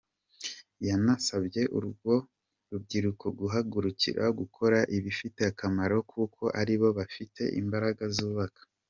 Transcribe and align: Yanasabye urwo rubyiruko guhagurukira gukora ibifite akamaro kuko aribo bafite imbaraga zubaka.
Yanasabye 0.87 1.61
urwo 1.77 2.13
rubyiruko 2.71 3.25
guhagurukira 3.39 4.23
gukora 4.39 4.77
ibifite 4.97 5.41
akamaro 5.51 5.97
kuko 6.11 6.43
aribo 6.61 6.87
bafite 6.97 7.43
imbaraga 7.61 8.03
zubaka. 8.17 8.61